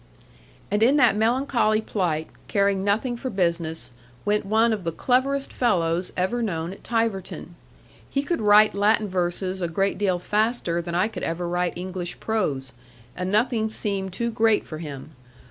And 0.71 0.81
in 0.81 0.95
that 0.95 1.15
melancholy 1.15 1.79
plight, 1.79 2.27
caring 2.47 2.83
nothing 2.83 3.15
for 3.15 3.29
business, 3.29 3.93
went 4.25 4.47
one 4.47 4.73
of 4.73 4.83
the 4.83 4.91
cleverest 4.91 5.53
fellows 5.53 6.11
ever 6.17 6.41
known 6.41 6.73
at 6.73 6.83
Tiverton. 6.83 7.53
He 8.09 8.23
could 8.23 8.41
write 8.41 8.73
Latin 8.73 9.07
verses 9.07 9.61
a 9.61 9.67
great 9.67 9.99
deal 9.99 10.17
faster 10.17 10.81
than 10.81 10.95
I 10.95 11.07
could 11.07 11.21
ever 11.21 11.47
write 11.47 11.77
English 11.77 12.19
prose, 12.19 12.73
and 13.15 13.31
nothing 13.31 13.69
seemed 13.69 14.11
too 14.11 14.31
great 14.31 14.65
for 14.65 14.79
him. 14.79 15.11